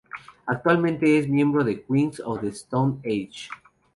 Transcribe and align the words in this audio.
Actualmente 0.47 1.19
es 1.19 1.29
miembro 1.29 1.63
de 1.63 1.83
Queens 1.83 2.19
of 2.25 2.41
the 2.41 2.47
Stone 2.47 2.97
Age. 3.05 3.49